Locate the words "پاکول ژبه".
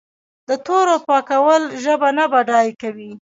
1.07-2.09